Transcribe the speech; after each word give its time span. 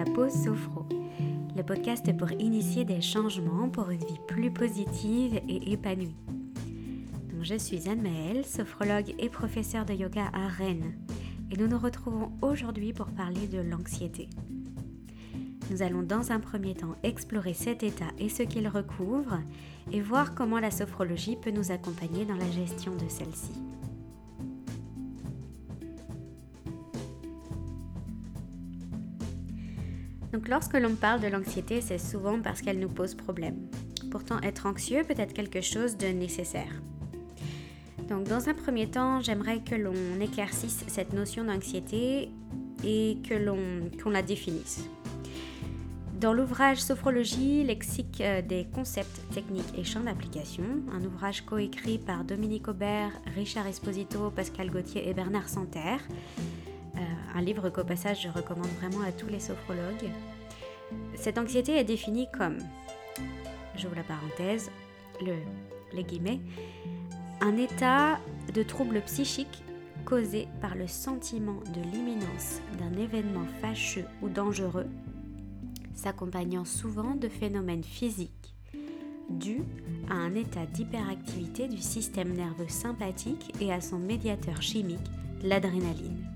la 0.00 0.10
pause 0.12 0.32
sophro, 0.32 0.86
le 1.54 1.62
podcast 1.62 2.16
pour 2.16 2.32
initier 2.32 2.86
des 2.86 3.02
changements 3.02 3.68
pour 3.68 3.90
une 3.90 4.02
vie 4.02 4.20
plus 4.26 4.50
positive 4.50 5.38
et 5.46 5.72
épanouie. 5.72 6.16
je 7.42 7.56
suis 7.56 7.86
Anne 7.86 8.00
Maëlle, 8.00 8.46
sophrologue 8.46 9.14
et 9.18 9.28
professeure 9.28 9.84
de 9.84 9.92
yoga 9.92 10.30
à 10.32 10.48
Rennes, 10.48 10.94
et 11.50 11.58
nous 11.58 11.66
nous 11.66 11.78
retrouvons 11.78 12.32
aujourd'hui 12.40 12.94
pour 12.94 13.08
parler 13.08 13.46
de 13.46 13.58
l'anxiété. 13.58 14.30
Nous 15.70 15.82
allons 15.82 16.02
dans 16.02 16.32
un 16.32 16.40
premier 16.40 16.72
temps 16.74 16.96
explorer 17.02 17.52
cet 17.52 17.82
état 17.82 18.08
et 18.18 18.30
ce 18.30 18.42
qu'il 18.42 18.68
recouvre 18.68 19.38
et 19.92 20.00
voir 20.00 20.34
comment 20.34 20.60
la 20.60 20.70
sophrologie 20.70 21.36
peut 21.36 21.50
nous 21.50 21.72
accompagner 21.72 22.24
dans 22.24 22.36
la 22.36 22.50
gestion 22.50 22.92
de 22.96 23.06
celle-ci. 23.06 23.52
Lorsque 30.48 30.74
l'on 30.74 30.94
parle 30.94 31.20
de 31.20 31.28
l'anxiété, 31.28 31.80
c'est 31.80 31.98
souvent 31.98 32.40
parce 32.40 32.62
qu'elle 32.62 32.78
nous 32.78 32.88
pose 32.88 33.14
problème. 33.14 33.56
Pourtant, 34.10 34.40
être 34.42 34.66
anxieux 34.66 35.02
peut 35.06 35.14
être 35.16 35.32
quelque 35.32 35.60
chose 35.60 35.96
de 35.96 36.06
nécessaire. 36.08 36.72
Donc 38.08 38.24
dans 38.24 38.48
un 38.48 38.54
premier 38.54 38.88
temps, 38.90 39.20
j'aimerais 39.20 39.60
que 39.60 39.76
l'on 39.76 40.20
éclaircisse 40.20 40.84
cette 40.88 41.12
notion 41.12 41.44
d'anxiété 41.44 42.30
et 42.84 43.18
que 43.28 43.34
l'on 43.34 43.90
qu'on 44.02 44.10
la 44.10 44.22
définisse. 44.22 44.88
Dans 46.20 46.34
l'ouvrage 46.34 46.82
Sophrologie, 46.82 47.64
lexique 47.64 48.20
euh, 48.20 48.42
des 48.42 48.66
concepts 48.74 49.22
techniques 49.32 49.72
et 49.78 49.84
champs 49.84 50.02
d'application, 50.02 50.64
un 50.92 51.02
ouvrage 51.02 51.46
coécrit 51.46 51.96
par 51.96 52.24
Dominique 52.24 52.68
Aubert, 52.68 53.12
Richard 53.34 53.66
Esposito, 53.66 54.30
Pascal 54.30 54.70
Gauthier 54.70 55.08
et 55.08 55.14
Bernard 55.14 55.48
Santerre, 55.48 56.00
un 57.34 57.40
livre 57.40 57.70
qu'au 57.70 57.84
passage 57.84 58.22
je 58.22 58.28
recommande 58.28 58.70
vraiment 58.80 59.02
à 59.02 59.12
tous 59.12 59.28
les 59.28 59.40
sophrologues. 59.40 60.10
Cette 61.14 61.38
anxiété 61.38 61.76
est 61.76 61.84
définie 61.84 62.28
comme, 62.36 62.58
j'ouvre 63.76 63.96
la 63.96 64.02
parenthèse, 64.02 64.70
le, 65.20 65.34
les 65.92 66.04
guillemets, 66.04 66.40
un 67.40 67.56
état 67.56 68.18
de 68.54 68.62
trouble 68.62 69.00
psychique 69.02 69.62
causé 70.04 70.48
par 70.60 70.74
le 70.74 70.86
sentiment 70.86 71.60
de 71.74 71.82
l'imminence 71.92 72.60
d'un 72.78 73.00
événement 73.00 73.46
fâcheux 73.60 74.06
ou 74.22 74.28
dangereux, 74.28 74.88
s'accompagnant 75.94 76.64
souvent 76.64 77.14
de 77.14 77.28
phénomènes 77.28 77.84
physiques 77.84 78.40
dus 79.30 79.62
à 80.08 80.14
un 80.14 80.34
état 80.34 80.66
d'hyperactivité 80.66 81.68
du 81.68 81.78
système 81.78 82.32
nerveux 82.32 82.68
sympathique 82.68 83.54
et 83.60 83.72
à 83.72 83.80
son 83.80 83.98
médiateur 83.98 84.60
chimique, 84.60 84.98
l'adrénaline. 85.42 86.29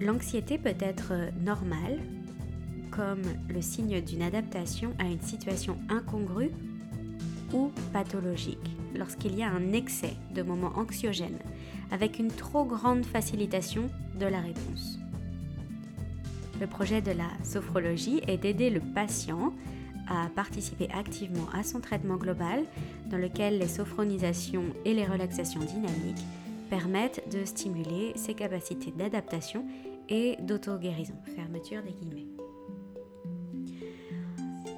L'anxiété 0.00 0.58
peut 0.58 0.74
être 0.80 1.12
normale, 1.40 2.00
comme 2.90 3.22
le 3.48 3.62
signe 3.62 4.00
d'une 4.00 4.22
adaptation 4.22 4.92
à 4.98 5.04
une 5.04 5.20
situation 5.20 5.78
incongrue 5.88 6.50
ou 7.52 7.70
pathologique, 7.92 8.76
lorsqu'il 8.96 9.36
y 9.36 9.42
a 9.42 9.50
un 9.50 9.72
excès 9.72 10.14
de 10.34 10.42
moments 10.42 10.72
anxiogènes, 10.76 11.38
avec 11.92 12.18
une 12.18 12.28
trop 12.28 12.64
grande 12.64 13.06
facilitation 13.06 13.88
de 14.18 14.26
la 14.26 14.40
réponse. 14.40 14.98
Le 16.60 16.66
projet 16.66 17.00
de 17.00 17.12
la 17.12 17.28
sophrologie 17.44 18.20
est 18.26 18.38
d'aider 18.38 18.70
le 18.70 18.80
patient 18.80 19.52
à 20.08 20.28
participer 20.34 20.88
activement 20.90 21.48
à 21.52 21.62
son 21.62 21.80
traitement 21.80 22.16
global, 22.16 22.64
dans 23.10 23.18
lequel 23.18 23.58
les 23.58 23.68
sophronisations 23.68 24.66
et 24.84 24.92
les 24.92 25.06
relaxations 25.06 25.60
dynamiques 25.60 26.24
permettent 26.70 27.28
de 27.30 27.44
stimuler 27.44 28.12
ses 28.16 28.34
capacités 28.34 28.90
d'adaptation 28.90 29.64
et 30.08 30.36
d'auto-guérison. 30.40 31.14
Fermeture 31.36 31.82
des 31.82 31.92
guillemets. 31.92 32.26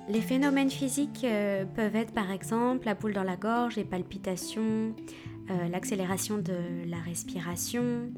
Les 0.09 0.21
phénomènes 0.21 0.71
physiques 0.71 1.25
euh, 1.25 1.65
peuvent 1.65 1.97
être 1.97 2.13
par 2.13 2.31
exemple 2.31 2.87
la 2.87 2.95
boule 2.95 3.13
dans 3.13 3.25
la 3.25 3.37
gorge, 3.37 3.75
les 3.75 3.85
palpitations, 3.85 4.95
euh, 5.51 5.69
l'accélération 5.69 6.39
de 6.39 6.55
la 6.87 6.99
respiration, 6.99 8.13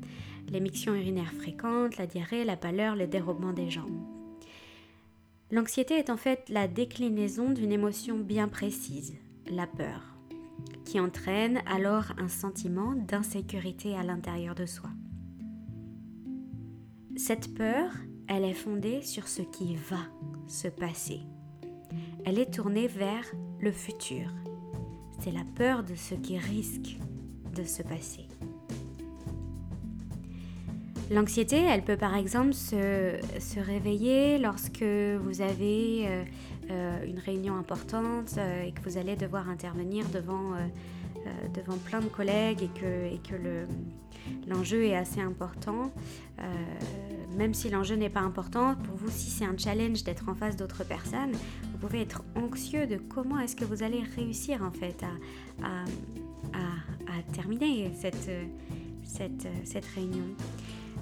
l'émission 0.50 0.95
urinaire 0.95 1.33
fréquente, 1.33 1.97
la 1.97 2.06
diarrhée, 2.06 2.45
la 2.45 2.56
pâleur, 2.56 2.95
le 2.95 3.06
dérobement 3.06 3.55
des 3.55 3.71
jambes. 3.71 4.03
L'anxiété 5.50 5.95
est 5.95 6.11
en 6.11 6.19
fait 6.19 6.45
la 6.50 6.69
déclinaison 6.69 7.50
d'une 7.50 7.73
émotion 7.73 8.19
bien 8.19 8.49
précise, 8.49 9.15
la 9.50 9.67
peur 9.67 10.18
qui 10.85 11.01
entraîne 11.01 11.61
alors 11.67 12.13
un 12.19 12.29
sentiment 12.29 12.95
d'insécurité 12.95 13.95
à 13.97 14.03
l'intérieur 14.03 14.55
de 14.55 14.67
soi. 14.67 14.91
Cette 17.17 17.55
peur, 17.55 17.91
elle 18.29 18.45
est 18.45 18.55
fondée 18.55 19.03
sur 19.03 19.29
ce 19.29 19.43
qui 19.43 19.77
va 19.77 20.01
se 20.47 20.69
passer. 20.69 21.21
Elle 22.25 22.39
est 22.39 22.55
tournée 22.55 22.87
vers 22.87 23.25
le 23.61 23.73
futur. 23.73 24.31
C'est 25.21 25.33
la 25.33 25.45
peur 25.57 25.83
de 25.83 25.95
ce 25.95 26.15
qui 26.15 26.39
risque 26.39 26.99
de 27.55 27.65
se 27.65 27.83
passer. 27.83 28.29
L'anxiété, 31.11 31.57
elle 31.57 31.83
peut 31.83 31.97
par 31.97 32.15
exemple 32.15 32.53
se, 32.53 33.61
réveiller 33.61 34.39
lorsque 34.39 34.85
vous 34.85 35.41
avez 35.41 36.07
euh, 36.71 36.75
euh, 36.79 37.06
une 37.06 37.19
réunion 37.19 37.56
importante 37.56 38.34
euh, 38.39 38.62
et 38.62 38.73
que 38.73 38.81
vous 38.83 38.99
allez 38.99 39.17
devoir 39.17 39.49
intervenir 39.49 40.06
devant, 40.09 40.53
devant 41.55 41.77
plein 41.77 42.01
de 42.01 42.09
collègues 42.09 42.62
et 42.62 42.81
que, 42.81 43.15
et 43.15 43.19
que 43.19 43.37
l'enjeu 44.47 44.84
est 44.84 44.97
assez 44.97 45.21
important. 45.21 45.91
même 47.37 47.55
si 47.55 47.69
l'enjeu 47.69 47.97
n'est 47.97 48.11
pas 48.11 48.21
important, 48.21 48.75
pour 48.75 48.97
vous, 48.97 49.11
si 49.11 49.31
c'est 49.31 49.45
un 49.45 49.56
challenge 49.56 50.05
d'être 50.05 50.29
en 50.29 50.34
face 50.34 50.56
d'autres 50.56 50.84
personnes, 50.84 51.33
vous 51.73 51.79
pouvez 51.79 52.01
être 52.01 52.23
anxieux 52.34 52.87
de 52.87 52.97
comment 52.97 53.39
est-ce 53.39 53.56
que 53.56 53.65
vous 53.65 53.83
allez 53.83 54.03
réussir 54.17 54.62
en 54.62 54.71
fait 54.71 55.03
à, 55.62 55.85
à, 56.55 57.33
terminer 57.33 57.93
cette, 57.95 58.31
cette, 59.05 59.49
cette 59.65 59.87
réunion. 59.87 60.25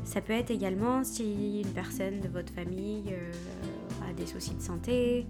Ça 0.06 0.20
peut 0.20 0.32
être 0.32 0.50
également 0.52 1.02
si 1.02 1.62
une 1.62 1.72
personne 1.72 2.20
de 2.20 2.28
votre 2.28 2.52
famille 2.52 3.04
euh, 3.10 3.32
des 4.16 4.26
soucis 4.26 4.54
de 4.54 4.62
santé. 4.62 5.26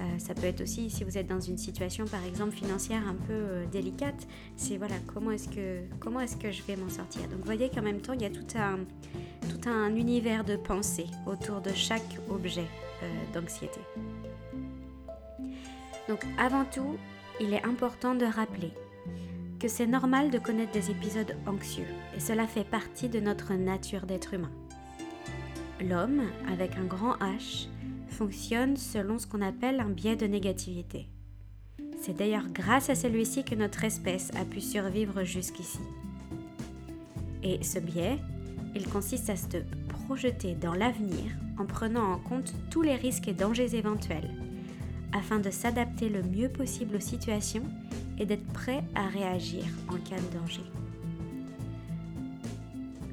Euh, 0.00 0.18
ça 0.18 0.34
peut 0.34 0.44
être 0.44 0.60
aussi 0.60 0.90
si 0.90 1.04
vous 1.04 1.16
êtes 1.16 1.26
dans 1.26 1.40
une 1.40 1.56
situation 1.56 2.04
par 2.04 2.22
exemple 2.24 2.54
financière 2.54 3.02
un 3.08 3.14
peu 3.14 3.32
euh, 3.32 3.66
délicate. 3.66 4.26
C'est 4.56 4.76
voilà 4.76 4.96
comment 5.12 5.30
est-ce 5.30 5.48
que 5.48 5.80
comment 5.98 6.20
est-ce 6.20 6.36
que 6.36 6.52
je 6.52 6.62
vais 6.62 6.76
m'en 6.76 6.90
sortir? 6.90 7.22
Donc 7.22 7.38
vous 7.38 7.46
voyez 7.46 7.70
qu'en 7.70 7.82
même 7.82 8.00
temps 8.00 8.12
il 8.12 8.22
y 8.22 8.26
a 8.26 8.30
tout 8.30 8.46
un 8.56 8.78
tout 9.48 9.68
un 9.68 9.94
univers 9.96 10.44
de 10.44 10.56
pensée 10.56 11.06
autour 11.26 11.60
de 11.60 11.70
chaque 11.72 12.18
objet 12.30 12.66
d'anxiété. 13.34 13.80
Donc 16.08 16.24
avant 16.38 16.64
tout, 16.64 16.96
il 17.40 17.52
est 17.52 17.64
important 17.64 18.14
de 18.14 18.24
rappeler 18.24 18.72
que 19.58 19.68
c'est 19.68 19.86
normal 19.86 20.30
de 20.30 20.38
connaître 20.38 20.72
des 20.72 20.90
épisodes 20.90 21.36
anxieux 21.46 21.86
et 22.16 22.20
cela 22.20 22.46
fait 22.46 22.64
partie 22.64 23.08
de 23.08 23.20
notre 23.20 23.54
nature 23.54 24.06
d'être 24.06 24.34
humain. 24.34 24.50
L'homme, 25.80 26.22
avec 26.50 26.76
un 26.76 26.84
grand 26.84 27.16
H, 27.16 27.68
fonctionne 28.16 28.78
selon 28.78 29.18
ce 29.18 29.26
qu'on 29.26 29.42
appelle 29.42 29.78
un 29.78 29.90
biais 29.90 30.16
de 30.16 30.26
négativité. 30.26 31.06
C'est 32.00 32.16
d'ailleurs 32.16 32.48
grâce 32.50 32.88
à 32.88 32.94
celui-ci 32.94 33.44
que 33.44 33.54
notre 33.54 33.84
espèce 33.84 34.30
a 34.34 34.44
pu 34.46 34.62
survivre 34.62 35.22
jusqu'ici. 35.22 35.80
Et 37.42 37.62
ce 37.62 37.78
biais, 37.78 38.18
il 38.74 38.88
consiste 38.88 39.28
à 39.28 39.36
se 39.36 39.58
projeter 39.88 40.54
dans 40.54 40.72
l'avenir 40.72 41.24
en 41.58 41.66
prenant 41.66 42.10
en 42.12 42.18
compte 42.18 42.54
tous 42.70 42.80
les 42.80 42.94
risques 42.94 43.28
et 43.28 43.34
dangers 43.34 43.76
éventuels, 43.76 44.30
afin 45.12 45.38
de 45.38 45.50
s'adapter 45.50 46.08
le 46.08 46.22
mieux 46.22 46.48
possible 46.48 46.96
aux 46.96 47.00
situations 47.00 47.64
et 48.18 48.24
d'être 48.24 48.46
prêt 48.52 48.82
à 48.94 49.08
réagir 49.08 49.64
en 49.88 49.96
cas 49.96 50.16
de 50.16 50.38
danger. 50.38 50.64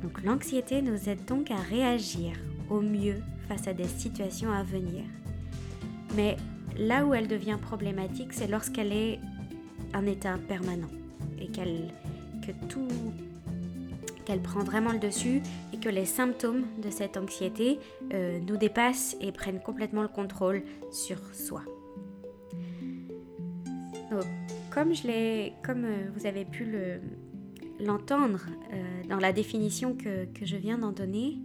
Donc 0.01 0.23
l'anxiété 0.23 0.81
nous 0.81 1.09
aide 1.09 1.25
donc 1.25 1.51
à 1.51 1.57
réagir 1.57 2.37
au 2.69 2.79
mieux 2.79 3.21
face 3.47 3.67
à 3.67 3.73
des 3.73 3.87
situations 3.87 4.51
à 4.51 4.63
venir. 4.63 5.03
Mais 6.15 6.37
là 6.77 7.05
où 7.05 7.13
elle 7.13 7.27
devient 7.27 7.57
problématique, 7.61 8.33
c'est 8.33 8.47
lorsqu'elle 8.47 8.91
est 8.91 9.19
un 9.93 10.05
état 10.05 10.37
permanent 10.47 10.89
et 11.39 11.47
qu'elle 11.47 11.91
que 12.45 12.51
tout 12.67 12.87
qu'elle 14.25 14.41
prend 14.41 14.63
vraiment 14.63 14.91
le 14.91 14.99
dessus 14.99 15.41
et 15.73 15.77
que 15.77 15.89
les 15.89 16.05
symptômes 16.05 16.63
de 16.81 16.89
cette 16.89 17.17
anxiété 17.17 17.79
euh, 18.13 18.39
nous 18.39 18.57
dépassent 18.57 19.17
et 19.19 19.31
prennent 19.31 19.59
complètement 19.59 20.01
le 20.01 20.07
contrôle 20.07 20.63
sur 20.91 21.17
soi. 21.33 21.61
Donc, 24.09 24.23
comme, 24.73 24.93
je 24.93 25.49
comme 25.65 25.85
euh, 25.85 26.09
vous 26.15 26.25
avez 26.25 26.45
pu 26.45 26.67
l'entendre 27.79 28.45
euh, 28.71 29.03
dans 29.09 29.17
la 29.17 29.33
définition 29.33 29.93
que, 29.95 30.25
que 30.25 30.45
je 30.45 30.55
viens 30.55 30.77
d'en 30.77 30.91
donner, 30.91 31.37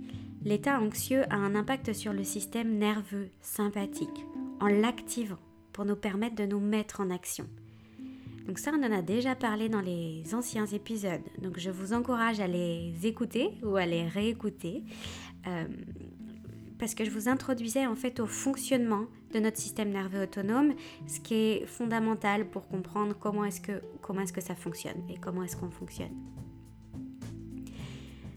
l'état 0.45 0.81
anxieux 0.81 1.25
a 1.33 1.37
un 1.37 1.55
impact 1.55 1.93
sur 1.93 2.13
le 2.13 2.25
système 2.25 2.79
nerveux 2.79 3.29
sympathique 3.41 4.25
en 4.61 4.69
l'activant 4.69 5.39
pour 5.73 5.85
nous 5.85 5.97
permettre 5.97 6.37
de 6.37 6.47
nous 6.47 6.61
mettre 6.61 7.01
en 7.01 7.11
action. 7.11 7.47
Donc 8.47 8.59
ça, 8.59 8.73
on 8.75 8.83
en 8.83 8.91
a 8.91 9.03
déjà 9.03 9.35
parlé 9.35 9.69
dans 9.69 9.83
les 9.83 10.35
anciens 10.35 10.67
épisodes. 10.67 11.21
Donc 11.43 11.59
je 11.59 11.71
vous 11.71 11.93
encourage 11.93 12.41
à 12.41 12.47
les 12.47 12.95
écouter 13.05 13.51
ou 13.63 13.77
à 13.77 13.85
les 13.85 14.09
réécouter. 14.09 14.85
Euh, 15.47 15.65
parce 16.79 16.95
que 16.95 17.05
je 17.05 17.11
vous 17.11 17.29
introduisais 17.29 17.87
en 17.87 17.97
fait 17.97 18.21
au 18.21 18.27
fonctionnement 18.27 19.05
de 19.35 19.41
notre 19.41 19.59
système 19.59 19.91
nerveux 19.91 20.23
autonome, 20.23 20.75
ce 21.07 21.21
qui 21.21 21.35
est 21.35 21.67
fondamental 21.67 22.49
pour 22.49 22.67
comprendre 22.69 23.15
comment 23.19 23.45
est-ce 23.45 23.61
que, 23.61 23.83
comment 24.01 24.23
est-ce 24.23 24.33
que 24.33 24.41
ça 24.41 24.55
fonctionne 24.55 25.03
et 25.11 25.19
comment 25.19 25.43
est-ce 25.43 25.57
qu'on 25.57 25.71
fonctionne. 25.71 26.17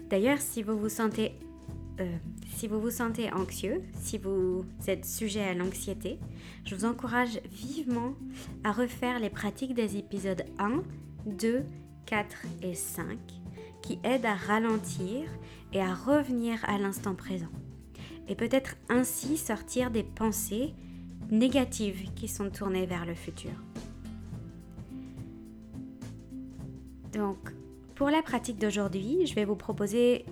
D'ailleurs, 0.10 0.40
si 0.40 0.62
vous 0.62 0.78
vous 0.78 0.90
sentez 0.90 1.34
euh, 2.02 2.18
si 2.56 2.68
vous 2.68 2.82
vous 2.82 2.90
sentez 2.90 3.32
anxieux, 3.32 3.84
si 3.94 4.18
vous 4.18 4.66
êtes 4.88 5.06
sujet 5.06 5.44
à 5.44 5.54
l'anxiété, 5.54 6.20
je 6.66 6.76
vous 6.76 6.86
encourage 6.86 7.40
vivement 7.52 8.14
à 8.64 8.72
refaire 8.72 9.20
les 9.20 9.30
pratiques 9.30 9.74
des 9.74 9.98
épisodes 9.98 10.44
1, 10.58 10.82
2, 11.28 11.64
4 12.06 12.46
et 12.64 12.74
5 12.74 13.18
qui 13.82 14.00
aident 14.04 14.26
à 14.26 14.36
ralentir 14.36 15.30
et 15.74 15.82
à 15.82 15.94
revenir 15.94 16.64
à 16.68 16.78
l'instant 16.78 17.16
présent. 17.16 17.52
Et 18.28 18.36
peut-être 18.36 18.76
ainsi 18.90 19.38
sortir 19.38 19.92
des 19.92 20.04
pensées 20.04 20.74
négatives 21.30 22.14
qui 22.16 22.28
sont 22.28 22.50
tournées 22.50 22.86
vers 22.86 23.06
le 23.06 23.16
futur. 23.16 23.52
Donc, 27.14 27.38
pour 27.96 28.10
la 28.10 28.22
pratique 28.22 28.58
d'aujourd'hui, 28.58 29.26
je 29.26 29.36
vais 29.36 29.46
vous 29.46 29.56
proposer 29.56 30.26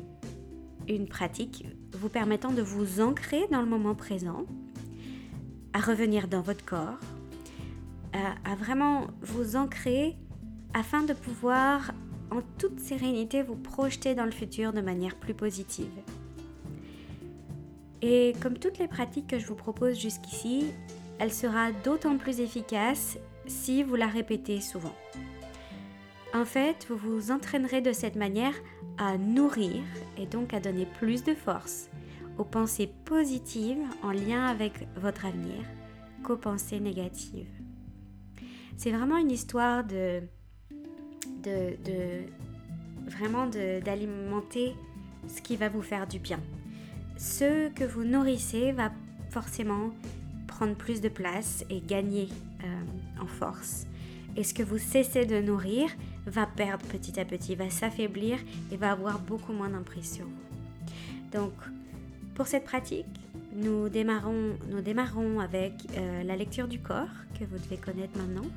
une 0.95 1.07
pratique 1.07 1.65
vous 1.93 2.09
permettant 2.09 2.51
de 2.51 2.61
vous 2.61 3.01
ancrer 3.01 3.47
dans 3.51 3.61
le 3.61 3.67
moment 3.67 3.95
présent, 3.95 4.45
à 5.73 5.79
revenir 5.79 6.27
dans 6.27 6.41
votre 6.41 6.65
corps, 6.65 6.99
à, 8.13 8.55
vraiment 8.55 9.07
vous 9.21 9.55
ancrer 9.55 10.17
afin 10.73 11.03
de 11.03 11.13
pouvoir 11.13 11.91
en 12.31 12.41
toute 12.57 12.79
sérénité 12.79 13.43
vous 13.43 13.55
projeter 13.55 14.15
dans 14.15 14.25
le 14.25 14.31
futur 14.31 14.73
de 14.73 14.81
manière 14.81 15.15
plus 15.15 15.33
positive. 15.33 15.91
Et 18.01 18.33
comme 18.41 18.57
toutes 18.57 18.77
les 18.77 18.87
pratiques 18.87 19.27
que 19.27 19.39
je 19.39 19.47
vous 19.47 19.55
propose 19.55 19.99
jusqu'ici, 19.99 20.71
elle 21.19 21.33
sera 21.33 21.71
d'autant 21.83 22.17
plus 22.17 22.39
efficace 22.39 23.17
si 23.45 23.83
vous 23.83 23.95
la 23.95 24.07
répétez 24.07 24.61
souvent. 24.61 24.95
En 26.33 26.45
fait, 26.45 26.85
vous 26.89 26.97
vous 26.97 27.31
entraînerez 27.31 27.81
de 27.81 27.91
cette 27.91 28.15
manière 28.15 28.53
à 28.99 29.17
nourrir 29.17 29.81
et 30.17 30.27
donc 30.27 30.53
à 30.53 30.59
donner 30.59 30.85
plus 30.85 31.23
de 31.23 31.33
force 31.33 31.89
aux 32.37 32.43
pensées 32.43 32.91
positives 33.05 33.81
en 34.03 34.11
lien 34.11 34.45
avec 34.45 34.87
votre 34.97 35.25
avenir 35.25 35.63
qu'aux 36.23 36.37
pensées 36.37 36.79
négatives. 36.79 37.49
C'est 38.77 38.91
vraiment 38.91 39.17
une 39.17 39.31
histoire 39.31 39.83
de, 39.83 40.21
de, 41.43 41.75
de 41.83 43.09
vraiment 43.09 43.47
d'alimenter 43.47 44.75
ce 45.27 45.41
qui 45.41 45.55
va 45.55 45.69
vous 45.69 45.81
faire 45.81 46.07
du 46.07 46.19
bien. 46.19 46.39
Ce 47.17 47.69
que 47.69 47.83
vous 47.83 48.03
nourrissez 48.03 48.71
va 48.71 48.91
forcément 49.29 49.91
prendre 50.47 50.75
plus 50.75 51.01
de 51.01 51.09
place 51.09 51.63
et 51.69 51.81
gagner 51.81 52.29
euh, 52.63 53.21
en 53.21 53.27
force. 53.27 53.85
Et 54.35 54.43
ce 54.43 54.53
que 54.53 54.63
vous 54.63 54.77
cessez 54.77 55.25
de 55.25 55.41
nourrir 55.41 55.89
va 56.29 56.45
perdre 56.45 56.85
petit 56.85 57.19
à 57.19 57.25
petit, 57.25 57.55
va 57.55 57.69
s'affaiblir 57.69 58.37
et 58.71 58.77
va 58.77 58.91
avoir 58.91 59.19
beaucoup 59.19 59.53
moins 59.53 59.69
d'emprise 59.69 60.13
sur 60.13 60.25
vous. 60.25 60.49
Donc, 61.31 61.53
pour 62.35 62.47
cette 62.47 62.63
pratique, 62.63 63.05
nous 63.53 63.89
démarrons, 63.89 64.57
nous 64.69 64.81
démarrons 64.81 65.39
avec 65.39 65.73
euh, 65.97 66.23
la 66.23 66.35
lecture 66.35 66.67
du 66.67 66.79
corps, 66.79 67.09
que 67.37 67.45
vous 67.45 67.57
devez 67.57 67.77
connaître 67.77 68.17
maintenant, 68.17 68.47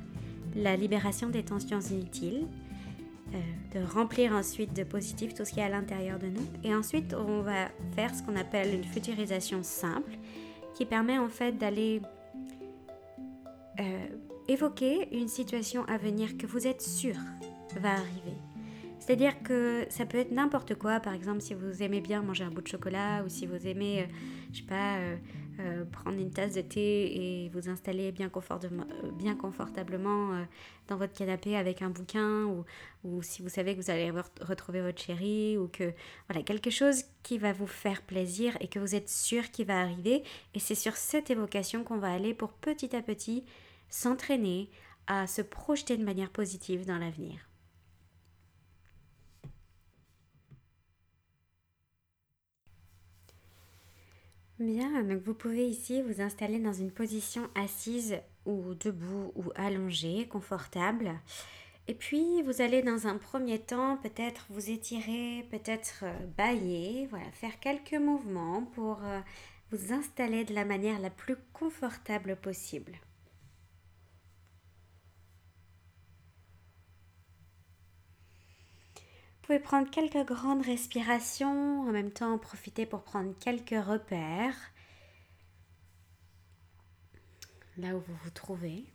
la 0.54 0.76
libération 0.76 1.28
des 1.28 1.42
tensions 1.42 1.80
inutiles, 1.80 2.46
euh, 3.34 3.38
de 3.75 3.84
remplir 3.84 4.32
ensuite 4.32 4.75
de 4.75 4.84
positif 4.84 5.34
tout 5.34 5.44
ce 5.44 5.52
qui 5.52 5.60
est 5.60 5.64
à 5.64 5.68
l'intérieur 5.68 6.18
de 6.18 6.26
nous. 6.26 6.46
Et 6.62 6.75
ensuite, 6.75 7.14
on 7.14 7.40
va 7.40 7.68
faire 7.94 8.14
ce 8.14 8.22
qu'on 8.22 8.36
appelle 8.36 8.75
une 8.75 8.84
futurisation 8.84 9.62
simple, 9.62 10.12
qui 10.75 10.84
permet 10.84 11.18
en 11.18 11.28
fait 11.28 11.52
d'aller 11.52 12.02
euh, 13.80 14.06
évoquer 14.48 15.08
une 15.16 15.28
situation 15.28 15.84
à 15.86 15.96
venir 15.96 16.36
que 16.36 16.46
vous 16.46 16.66
êtes 16.66 16.82
sûr 16.82 17.16
va 17.80 17.92
arriver. 17.92 18.36
C'est-à-dire 19.02 19.42
que 19.42 19.84
ça 19.88 20.06
peut 20.06 20.19
être 20.19 20.30
n'importe 20.30 20.76
quoi, 20.76 21.00
par 21.00 21.12
exemple 21.12 21.40
si 21.40 21.54
vous 21.54 21.82
aimez 21.82 22.00
bien 22.00 22.22
manger 22.22 22.44
un 22.44 22.52
bout 22.52 22.62
de 22.62 22.69
chocolat 22.69 23.24
ou 23.24 23.28
si 23.28 23.46
vous 23.46 23.66
aimez, 23.66 24.02
euh, 24.02 24.06
je 24.52 24.60
sais 24.60 24.64
pas, 24.64 24.98
euh, 24.98 25.16
euh, 25.58 25.84
prendre 25.84 26.20
une 26.20 26.30
tasse 26.30 26.54
de 26.54 26.60
thé 26.60 27.44
et 27.44 27.48
vous 27.48 27.69
installer 27.69 28.12
bien, 28.12 28.28
confortablement 28.28 30.46
dans 30.86 30.96
votre 30.96 31.14
canapé 31.14 31.56
avec 31.56 31.82
un 31.82 31.90
bouquin 31.90 32.44
ou, 32.44 32.64
ou, 33.02 33.22
si 33.22 33.42
vous 33.42 33.48
savez 33.48 33.75
que 33.75 33.80
vous 33.80 33.90
allez 33.90 34.12
retrouver 34.40 34.82
votre 34.82 35.02
chérie 35.02 35.58
ou 35.58 35.66
que 35.66 35.92
voilà 36.28 36.44
quelque 36.44 36.70
chose 36.70 37.02
qui 37.25 37.38
va 37.38 37.52
vous 37.52 37.66
faire 37.66 38.02
plaisir 38.02 38.56
et 38.60 38.68
que 38.68 38.78
vous 38.78 38.94
êtes 38.94 39.08
sûr 39.08 39.50
qu'il 39.50 39.66
va 39.66 39.80
arriver 39.80 40.22
et 40.54 40.60
c'est 40.60 40.76
sur 40.76 40.94
cette 40.94 41.28
évocation 41.28 41.82
qu'on 41.82 41.98
va 41.98 42.12
aller 42.12 42.34
pour 42.34 42.52
petit 42.52 42.94
à 42.94 43.02
petit 43.02 43.42
s'entraîner 43.90 44.70
à 45.08 45.26
se 45.26 45.42
projeter 45.42 45.96
de 45.96 46.04
manière 46.04 46.30
positive 46.30 46.86
dans 46.86 46.98
l'avenir. 46.98 47.51
Bien, 54.62 55.03
donc 55.03 55.23
vous 55.25 55.35
pouvez 55.35 55.67
ici 55.67 56.03
vous 56.03 56.20
installer 56.20 56.61
dans 56.61 56.73
une 56.73 56.93
position 56.93 57.49
assise 57.56 58.19
ou 58.47 58.75
debout 58.75 59.32
ou 59.35 59.50
allongée, 59.56 60.29
confortable. 60.29 61.19
Et 61.88 61.94
puis 61.94 62.43
vous 62.43 62.62
allez 62.62 62.81
dans 62.81 63.09
un 63.09 63.17
premier 63.17 63.59
temps 63.59 63.97
peut-être 63.97 64.47
vous 64.50 64.70
étirer, 64.70 65.49
peut-être 65.50 66.05
euh, 66.05 66.26
bailler, 66.38 67.09
voilà, 67.11 67.29
faire 67.32 67.59
quelques 67.59 68.00
mouvements 68.00 68.62
pour 68.62 69.00
euh, 69.03 69.19
vous 69.73 69.93
installer 69.93 70.44
de 70.44 70.55
la 70.55 70.64
manière 70.64 71.00
la 71.00 71.11
plus 71.11 71.37
confortable 71.53 72.37
possible. 72.37 72.93
Pouvez 79.42 79.58
prendre 79.58 79.90
quelques 79.90 80.24
grandes 80.26 80.62
respirations, 80.64 81.82
en 81.82 81.92
même 81.92 82.12
temps 82.12 82.38
profiter 82.38 82.86
pour 82.86 83.02
prendre 83.02 83.34
quelques 83.38 83.70
repères 83.70 84.56
là 87.76 87.96
où 87.96 88.00
vous 88.00 88.14
vous 88.22 88.30
trouvez. 88.30 88.87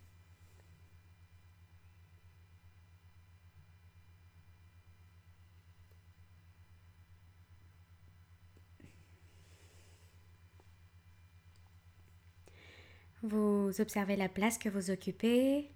Vous 13.23 13.71
observez 13.79 14.15
la 14.15 14.29
place 14.29 14.57
que 14.57 14.69
vous 14.69 14.91
occupez 14.91 15.69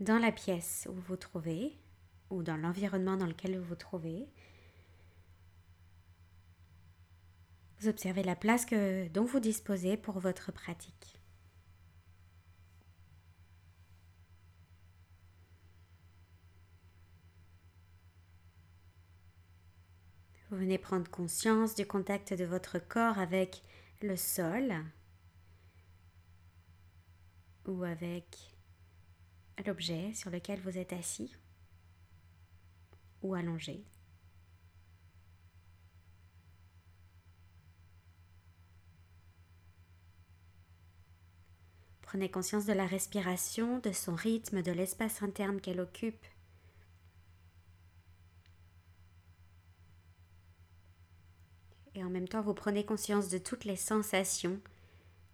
dans 0.00 0.18
la 0.18 0.32
pièce 0.32 0.86
où 0.88 0.94
vous 0.94 1.02
vous 1.02 1.16
trouvez 1.16 1.76
ou 2.30 2.42
dans 2.42 2.56
l'environnement 2.56 3.16
dans 3.16 3.26
lequel 3.26 3.58
vous 3.58 3.64
vous 3.64 3.74
trouvez. 3.76 4.28
Vous 7.78 7.88
observez 7.88 8.22
la 8.22 8.36
place 8.36 8.64
que, 8.64 9.08
dont 9.08 9.24
vous 9.24 9.40
disposez 9.40 9.96
pour 9.96 10.18
votre 10.18 10.50
pratique. 10.50 11.20
Vous 20.50 20.56
venez 20.56 20.78
prendre 20.78 21.10
conscience 21.10 21.74
du 21.74 21.86
contact 21.86 22.32
de 22.32 22.44
votre 22.44 22.78
corps 22.78 23.18
avec 23.18 23.62
le 24.00 24.16
sol 24.16 24.72
ou 27.66 27.82
avec 27.82 28.24
l'objet 29.66 30.14
sur 30.14 30.30
lequel 30.30 30.60
vous 30.60 30.78
êtes 30.78 30.92
assis 30.92 31.36
ou 33.22 33.34
allongé. 33.34 33.84
Prenez 42.02 42.30
conscience 42.30 42.66
de 42.66 42.72
la 42.72 42.86
respiration, 42.86 43.78
de 43.80 43.92
son 43.92 44.14
rythme, 44.14 44.62
de 44.62 44.72
l'espace 44.72 45.22
interne 45.22 45.60
qu'elle 45.60 45.80
occupe. 45.80 46.24
Et 51.96 52.04
en 52.04 52.10
même 52.10 52.28
temps, 52.28 52.42
vous 52.42 52.54
prenez 52.54 52.84
conscience 52.84 53.28
de 53.28 53.38
toutes 53.38 53.64
les 53.64 53.76
sensations 53.76 54.60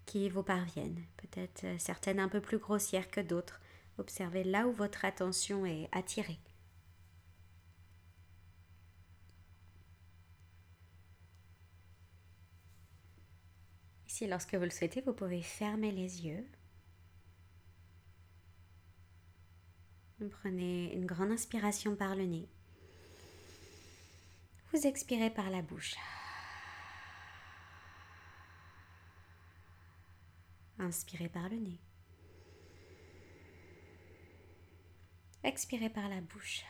qui 0.06 0.28
vous 0.28 0.42
parviennent, 0.42 1.04
peut-être 1.18 1.64
euh, 1.64 1.76
certaines 1.78 2.20
un 2.20 2.28
peu 2.28 2.40
plus 2.40 2.58
grossières 2.58 3.10
que 3.10 3.20
d'autres. 3.20 3.60
Observez 3.98 4.42
là 4.42 4.66
où 4.66 4.72
votre 4.72 5.04
attention 5.04 5.66
est 5.66 5.88
attirée. 5.92 6.38
Ici, 14.22 14.30
lorsque 14.30 14.54
vous 14.54 14.62
le 14.62 14.70
souhaitez, 14.70 15.00
vous 15.00 15.14
pouvez 15.14 15.42
fermer 15.42 15.90
les 15.90 16.24
yeux. 16.24 16.46
prenez 20.30 20.94
une 20.94 21.06
grande 21.06 21.32
inspiration 21.32 21.96
par 21.96 22.14
le 22.14 22.24
nez. 22.26 22.48
Vous 24.72 24.86
expirez 24.86 25.30
par 25.30 25.50
la 25.50 25.60
bouche. 25.60 25.96
Inspirez 30.78 31.28
par 31.28 31.48
le 31.48 31.56
nez. 31.56 31.80
Expirez 35.42 35.90
par 35.90 36.08
la 36.08 36.20
bouche. 36.20 36.62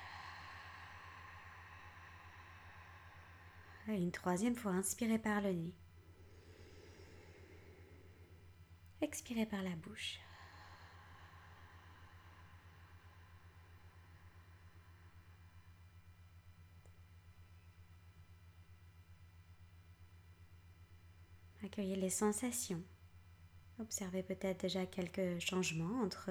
Et 3.88 3.96
une 3.96 4.12
troisième 4.12 4.56
fois, 4.56 4.72
inspirez 4.72 5.18
par 5.18 5.42
le 5.42 5.52
nez. 5.52 5.74
Expirez 9.02 9.46
par 9.46 9.62
la 9.64 9.74
bouche. 9.74 10.20
Accueillez 21.64 21.96
les 21.96 22.10
sensations. 22.10 22.82
Observez 23.80 24.22
peut-être 24.22 24.60
déjà 24.60 24.86
quelques 24.86 25.40
changements 25.40 26.02
entre 26.02 26.30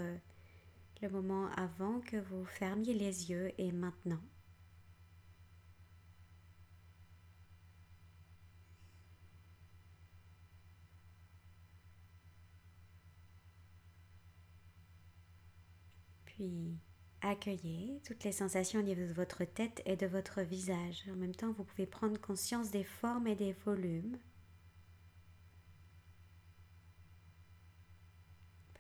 le 1.02 1.10
moment 1.10 1.50
avant 1.58 2.00
que 2.00 2.18
vous 2.18 2.46
fermiez 2.46 2.94
les 2.94 3.32
yeux 3.32 3.52
et 3.58 3.74
maintenant. 3.74 4.22
Accueillez 17.22 18.02
toutes 18.04 18.24
les 18.24 18.32
sensations 18.32 18.80
au 18.80 18.84
niveau 18.84 19.06
de 19.06 19.14
votre 19.14 19.44
tête 19.44 19.82
et 19.86 19.96
de 19.96 20.08
votre 20.08 20.42
visage. 20.42 21.04
En 21.12 21.16
même 21.16 21.36
temps, 21.36 21.52
vous 21.52 21.64
pouvez 21.64 21.86
prendre 21.86 22.20
conscience 22.20 22.72
des 22.72 22.84
formes 22.84 23.28
et 23.28 23.36
des 23.36 23.54
volumes 23.54 24.18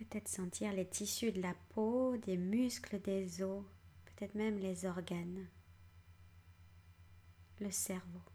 Peut-être 0.09 0.27
sentir 0.27 0.73
les 0.73 0.87
tissus 0.87 1.31
de 1.31 1.41
la 1.41 1.53
peau, 1.69 2.17
des 2.17 2.35
muscles, 2.35 2.99
des 2.99 3.43
os, 3.43 3.63
peut-être 4.05 4.33
même 4.33 4.57
les 4.57 4.85
organes, 4.85 5.47
le 7.59 7.69
cerveau. 7.69 8.30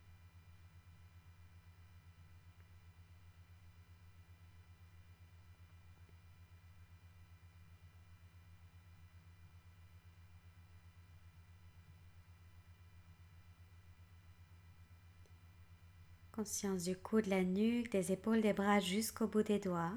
Conscience 16.36 16.84
du 16.84 16.96
cou, 16.96 17.20
de 17.20 17.30
la 17.30 17.42
nuque, 17.42 17.90
des 17.90 18.12
épaules, 18.12 18.42
des 18.42 18.52
bras 18.52 18.78
jusqu'au 18.78 19.26
bout 19.26 19.42
des 19.42 19.58
doigts. 19.58 19.92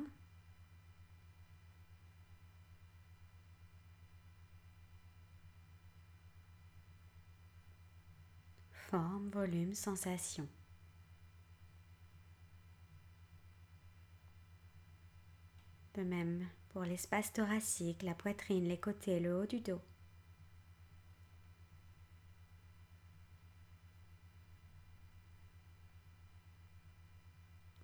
forme, 8.89 9.29
volume, 9.29 9.75
sensation. 9.75 10.47
De 15.93 16.01
même 16.01 16.47
pour 16.69 16.83
l'espace 16.83 17.31
thoracique, 17.31 18.01
la 18.01 18.15
poitrine, 18.15 18.67
les 18.67 18.79
côtés, 18.79 19.19
le 19.19 19.35
haut 19.37 19.45
du 19.45 19.59
dos. 19.59 19.81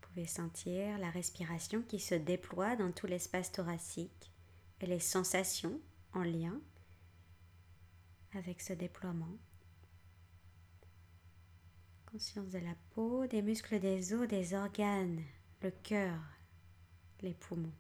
Vous 0.02 0.05
pouvez 0.16 0.28
sentir 0.28 0.98
la 0.98 1.10
respiration 1.10 1.82
qui 1.82 2.00
se 2.00 2.16
déploie 2.16 2.78
dans 2.78 2.94
tout 2.94 3.06
l'espace 3.06 3.52
thoracique 3.52 4.32
et 4.80 4.86
les 4.86 5.02
sensations 5.02 5.82
en 6.14 6.24
lien 6.24 6.58
avec 8.34 8.62
ce 8.62 8.72
déploiement 8.72 9.38
conscience 12.10 12.50
de 12.50 12.60
la 12.60 12.76
peau, 12.92 13.28
des 13.28 13.42
muscles 13.42 13.78
des 13.78 14.14
os, 14.14 14.26
des 14.26 14.54
organes, 14.54 15.22
le 15.62 15.72
cœur, 15.72 16.18
les 17.20 17.34
poumons. 17.34 17.74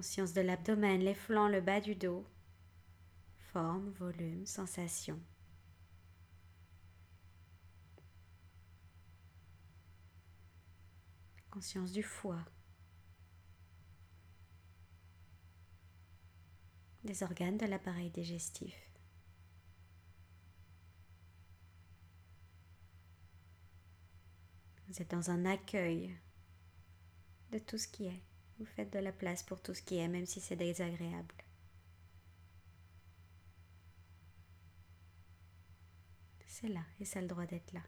Conscience 0.00 0.32
de 0.32 0.40
l'abdomen, 0.40 1.02
les 1.02 1.12
flancs, 1.12 1.48
le 1.48 1.60
bas 1.60 1.78
du 1.78 1.94
dos. 1.94 2.26
Forme, 3.52 3.90
volume, 3.90 4.46
sensation. 4.46 5.20
conscience 11.50 11.92
du 11.92 12.02
foie, 12.02 12.42
des 17.04 17.22
organes 17.22 17.58
de 17.58 17.66
l'appareil 17.66 18.08
digestif. 18.08 18.74
Vous 24.88 25.02
êtes 25.02 25.10
dans 25.10 25.30
un 25.30 25.44
accueil 25.44 26.16
de 27.50 27.58
tout 27.58 27.76
ce 27.76 27.88
qui 27.88 28.06
est. 28.06 28.29
Vous 28.60 28.66
faites 28.66 28.92
de 28.92 29.00
la 29.00 29.10
place 29.10 29.42
pour 29.42 29.60
tout 29.60 29.74
ce 29.74 29.82
qui 29.82 29.98
est, 29.98 30.06
même 30.06 30.26
si 30.26 30.40
c'est 30.40 30.54
désagréable. 30.54 31.34
C'est 36.46 36.68
là 36.68 36.82
et 37.00 37.04
ça 37.04 37.18
a 37.18 37.22
le 37.22 37.28
droit 37.28 37.46
d'être 37.46 37.72
là. 37.72 37.80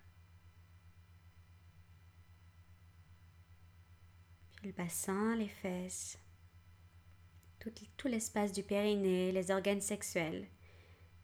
le 4.64 4.72
bassin, 4.72 5.34
les 5.36 5.48
fesses, 5.48 6.18
tout, 7.58 7.72
tout 7.96 8.08
l'espace 8.08 8.52
du 8.52 8.62
périnée, 8.62 9.32
les 9.32 9.50
organes 9.50 9.80
sexuels 9.80 10.46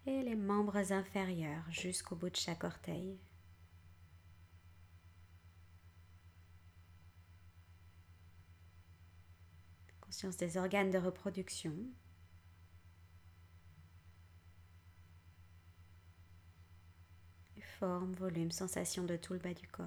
et 0.06 0.22
les 0.22 0.34
membres 0.34 0.92
inférieurs 0.92 1.64
jusqu'au 1.70 2.16
bout 2.16 2.30
de 2.30 2.36
chaque 2.36 2.64
orteil. 2.64 3.18
Conscience 10.18 10.36
des 10.36 10.56
organes 10.56 10.90
de 10.90 10.98
reproduction. 10.98 11.72
Forme, 17.78 18.14
volume, 18.14 18.50
sensation 18.50 19.04
de 19.04 19.14
tout 19.14 19.34
le 19.34 19.38
bas 19.38 19.54
du 19.54 19.68
corps. 19.68 19.86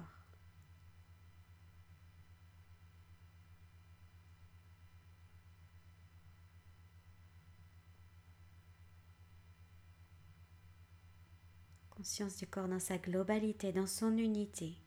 conscience 11.90 12.38
du 12.38 12.46
corps 12.46 12.68
dans 12.68 12.80
sa 12.80 12.96
globalité, 12.96 13.70
dans 13.70 13.86
son 13.86 14.16
unité. 14.16 14.78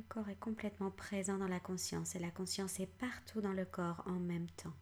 Le 0.00 0.04
corps 0.08 0.30
est 0.30 0.40
complètement 0.40 0.90
présent 0.90 1.36
dans 1.36 1.46
la 1.46 1.60
conscience 1.60 2.16
et 2.16 2.18
la 2.18 2.30
conscience 2.30 2.80
est 2.80 2.86
partout 2.86 3.42
dans 3.42 3.52
le 3.52 3.66
corps 3.66 4.02
en 4.06 4.12
même 4.12 4.48
temps. 4.52 4.72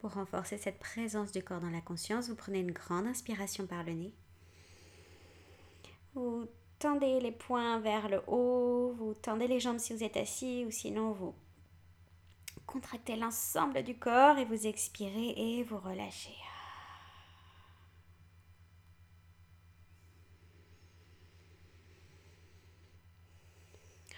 Pour 0.00 0.14
renforcer 0.14 0.58
cette 0.58 0.80
présence 0.80 1.30
du 1.30 1.44
corps 1.44 1.60
dans 1.60 1.70
la 1.70 1.80
conscience, 1.80 2.28
vous 2.28 2.34
prenez 2.34 2.58
une 2.58 2.72
grande 2.72 3.06
inspiration 3.06 3.68
par 3.68 3.84
le 3.84 3.92
nez. 3.92 4.14
Vous 6.14 6.48
tendez 6.80 7.20
les 7.20 7.30
poings 7.30 7.78
vers 7.78 8.08
le 8.08 8.20
haut, 8.26 8.92
vous 8.98 9.14
tendez 9.14 9.46
les 9.46 9.60
jambes 9.60 9.78
si 9.78 9.94
vous 9.94 10.02
êtes 10.02 10.16
assis 10.16 10.64
ou 10.66 10.72
sinon 10.72 11.12
vous 11.12 11.36
contractez 12.72 13.16
l'ensemble 13.16 13.82
du 13.82 13.94
corps 13.94 14.38
et 14.38 14.46
vous 14.46 14.66
expirez 14.66 15.34
et 15.36 15.62
vous 15.62 15.78
relâchez. 15.78 16.34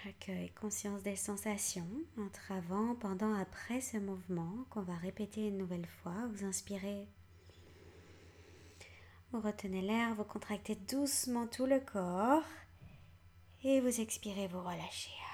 Accueil, 0.07 0.51
conscience 0.51 1.01
des 1.01 1.15
sensations 1.15 1.89
entre 2.19 2.51
avant, 2.51 2.95
pendant, 2.95 3.33
après 3.33 3.81
ce 3.81 3.97
mouvement 3.97 4.65
qu'on 4.69 4.83
va 4.83 4.95
répéter 4.95 5.47
une 5.47 5.57
nouvelle 5.57 5.87
fois. 5.87 6.13
Vous 6.31 6.45
inspirez 6.45 7.07
vous 9.31 9.41
retenez 9.41 9.81
l'air, 9.81 10.15
vous 10.15 10.23
contractez 10.23 10.75
doucement 10.75 11.45
tout 11.45 11.65
le 11.65 11.81
corps 11.81 12.45
et 13.65 13.81
vous 13.81 13.99
expirez, 13.99 14.47
vous 14.47 14.61
relâchez. 14.61 15.24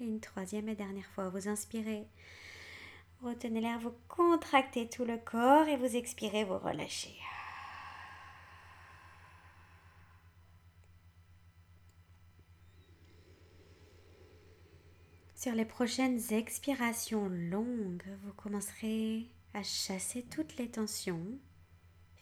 Et 0.00 0.04
une 0.04 0.20
troisième 0.20 0.68
et 0.68 0.74
dernière 0.74 1.06
fois, 1.06 1.28
vous 1.28 1.48
inspirez. 1.48 2.06
Retenez 3.22 3.60
l'air, 3.60 3.78
vous 3.78 3.94
contractez 4.08 4.88
tout 4.88 5.04
le 5.04 5.18
corps 5.18 5.68
et 5.68 5.76
vous 5.76 5.94
expirez, 5.94 6.44
vous 6.44 6.58
relâchez. 6.58 7.14
Sur 15.34 15.52
les 15.52 15.64
prochaines 15.64 16.20
expirations 16.32 17.28
longues, 17.28 18.04
vous 18.22 18.32
commencerez 18.34 19.26
à 19.54 19.62
chasser 19.62 20.22
toutes 20.22 20.56
les 20.56 20.70
tensions 20.70 21.38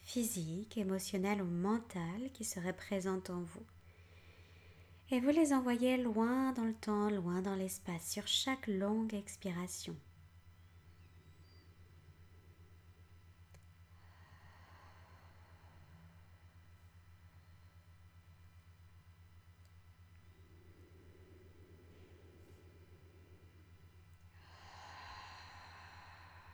physiques, 0.03 0.77
émotionnelles 0.77 1.41
ou 1.41 1.45
mentales 1.45 2.31
qui 2.33 2.43
seraient 2.43 2.75
présentes 2.75 3.29
en 3.29 3.41
vous. 3.41 3.65
Et 5.11 5.19
vous 5.19 5.29
les 5.29 5.53
envoyez 5.53 5.97
loin 5.97 6.53
dans 6.53 6.65
le 6.65 6.73
temps, 6.75 7.09
loin 7.09 7.41
dans 7.41 7.55
l'espace, 7.55 8.11
sur 8.11 8.27
chaque 8.27 8.67
longue 8.67 9.15
expiration. 9.15 9.95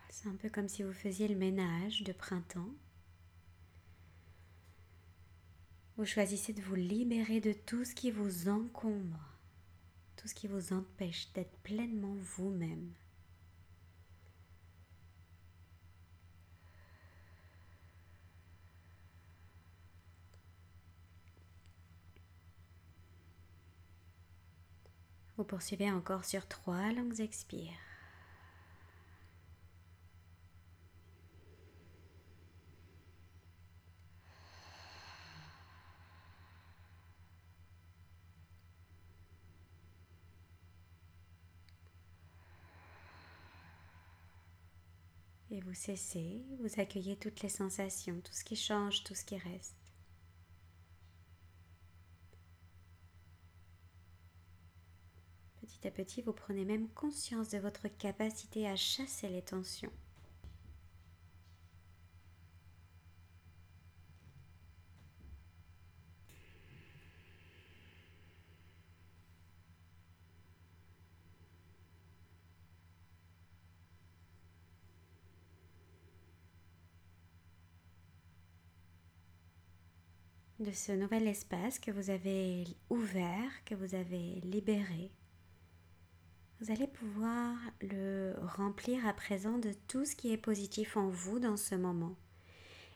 C'est 0.09 0.29
un 0.29 0.35
peu 0.35 0.49
comme 0.49 0.69
si 0.69 0.81
vous 0.81 0.93
faisiez 0.93 1.27
le 1.27 1.35
ménage 1.35 2.03
de 2.03 2.13
printemps. 2.13 2.71
Vous 5.97 6.05
choisissez 6.05 6.51
de 6.51 6.61
vous 6.61 6.75
libérer 6.75 7.39
de 7.39 7.53
tout 7.53 7.85
ce 7.85 7.95
qui 7.95 8.11
vous 8.11 8.49
encombre, 8.49 9.37
tout 10.17 10.27
ce 10.27 10.35
qui 10.35 10.47
vous 10.47 10.73
empêche 10.73 11.31
d'être 11.33 11.57
pleinement 11.59 12.15
vous-même. 12.35 12.91
Vous 25.37 25.45
poursuivez 25.45 25.89
encore 25.91 26.25
sur 26.25 26.45
trois 26.47 26.91
longues 26.91 27.21
expires. 27.21 27.94
Et 45.55 45.61
vous 45.61 45.73
cessez, 45.73 46.43
vous 46.59 46.81
accueillez 46.81 47.15
toutes 47.15 47.41
les 47.41 47.47
sensations, 47.47 48.19
tout 48.19 48.33
ce 48.33 48.43
qui 48.43 48.57
change, 48.57 49.05
tout 49.05 49.15
ce 49.15 49.23
qui 49.23 49.37
reste. 49.37 49.77
Petit 55.61 55.87
à 55.87 55.91
petit, 55.91 56.21
vous 56.23 56.33
prenez 56.33 56.65
même 56.65 56.89
conscience 56.89 57.47
de 57.47 57.57
votre 57.59 57.87
capacité 57.87 58.67
à 58.67 58.75
chasser 58.75 59.29
les 59.29 59.43
tensions. 59.43 59.93
De 80.65 80.71
ce 80.71 80.91
nouvel 80.91 81.27
espace 81.27 81.77
que 81.77 81.91
vous 81.91 82.09
avez 82.09 82.65
ouvert, 82.89 83.63
que 83.65 83.75
vous 83.75 83.93
avez 83.93 84.41
libéré. 84.41 85.11
Vous 86.59 86.71
allez 86.71 86.87
pouvoir 86.87 87.55
le 87.81 88.33
remplir 88.41 89.05
à 89.05 89.13
présent 89.13 89.59
de 89.59 89.73
tout 89.87 90.05
ce 90.05 90.15
qui 90.15 90.33
est 90.33 90.37
positif 90.37 90.97
en 90.97 91.07
vous 91.07 91.37
dans 91.37 91.57
ce 91.57 91.75
moment 91.75 92.15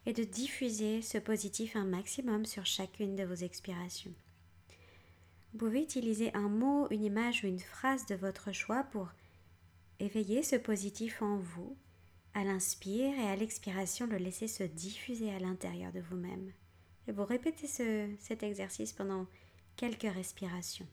et 0.07 0.13
de 0.13 0.23
diffuser 0.23 1.03
ce 1.03 1.19
positif 1.19 1.75
un 1.75 1.85
maximum 1.85 2.45
sur 2.45 2.65
chacune 2.65 3.15
de 3.15 3.23
vos 3.23 3.35
expirations. 3.35 4.13
Vous 5.51 5.59
pouvez 5.59 5.83
utiliser 5.83 6.33
un 6.33 6.49
mot, 6.49 6.87
une 6.89 7.03
image 7.03 7.43
ou 7.43 7.47
une 7.47 7.59
phrase 7.59 8.07
de 8.07 8.15
votre 8.15 8.51
choix 8.51 8.83
pour 8.85 9.11
éveiller 9.99 10.41
ce 10.41 10.55
positif 10.55 11.21
en 11.21 11.37
vous. 11.37 11.77
À 12.33 12.43
l'inspire 12.43 13.13
et 13.19 13.27
à 13.27 13.35
l'expiration, 13.35 14.07
le 14.07 14.17
laisser 14.17 14.47
se 14.47 14.63
diffuser 14.63 15.31
à 15.31 15.39
l'intérieur 15.39 15.91
de 15.91 15.99
vous-même. 15.99 16.51
Et 17.09 17.11
vous 17.11 17.25
répétez 17.25 17.65
cet 18.19 18.43
exercice 18.43 18.93
pendant 18.93 19.25
quelques 19.75 20.03
respirations. 20.03 20.85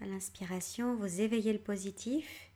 À 0.00 0.06
l'inspiration, 0.06 0.96
vous 0.96 1.20
éveillez 1.20 1.52
le 1.52 1.60
positif. 1.60 2.50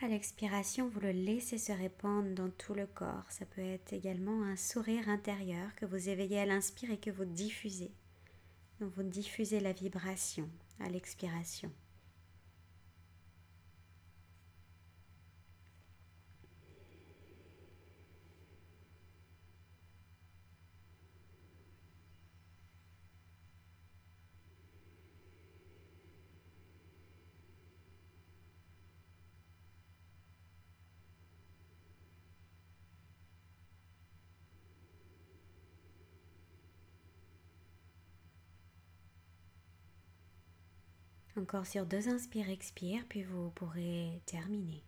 À 0.00 0.06
l'expiration, 0.06 0.88
vous 0.88 1.00
le 1.00 1.10
laissez 1.10 1.58
se 1.58 1.72
répandre 1.72 2.32
dans 2.36 2.50
tout 2.50 2.74
le 2.74 2.86
corps. 2.86 3.28
Ça 3.30 3.46
peut 3.46 3.60
être 3.60 3.92
également 3.92 4.44
un 4.44 4.54
sourire 4.54 5.08
intérieur 5.08 5.74
que 5.74 5.86
vous 5.86 6.08
éveillez 6.08 6.38
à 6.38 6.46
l'inspire 6.46 6.92
et 6.92 7.00
que 7.00 7.10
vous 7.10 7.24
diffusez. 7.24 7.90
Donc 8.78 8.92
vous 8.94 9.02
diffusez 9.02 9.58
la 9.58 9.72
vibration 9.72 10.48
à 10.78 10.88
l'expiration. 10.88 11.72
Encore 41.38 41.66
sur 41.66 41.86
deux 41.86 42.08
inspires, 42.08 42.50
expire, 42.50 43.04
puis 43.08 43.22
vous 43.22 43.50
pourrez 43.50 44.20
terminer. 44.26 44.82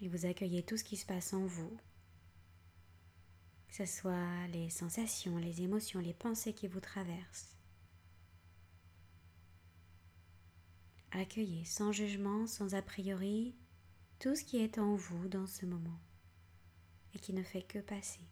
Et 0.00 0.08
vous 0.08 0.26
accueillez 0.26 0.64
tout 0.64 0.76
ce 0.76 0.82
qui 0.82 0.96
se 0.96 1.06
passe 1.06 1.32
en 1.32 1.46
vous, 1.46 1.78
que 3.68 3.74
ce 3.76 3.86
soit 3.86 4.48
les 4.48 4.70
sensations, 4.70 5.38
les 5.38 5.62
émotions, 5.62 6.00
les 6.00 6.14
pensées 6.14 6.52
qui 6.52 6.66
vous 6.66 6.80
traversent. 6.80 7.53
Accueillez 11.16 11.64
sans 11.64 11.92
jugement, 11.92 12.48
sans 12.48 12.74
a 12.74 12.82
priori, 12.82 13.54
tout 14.18 14.34
ce 14.34 14.42
qui 14.42 14.56
est 14.56 14.78
en 14.78 14.96
vous 14.96 15.28
dans 15.28 15.46
ce 15.46 15.64
moment 15.64 16.00
et 17.14 17.20
qui 17.20 17.32
ne 17.32 17.44
fait 17.44 17.62
que 17.62 17.78
passer. 17.78 18.26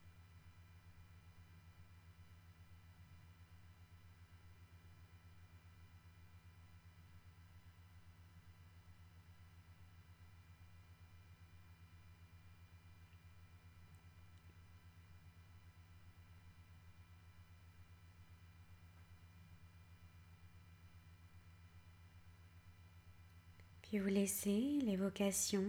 Puis 23.92 23.98
vous 23.98 24.08
laissez 24.08 24.78
l'évocation 24.86 25.62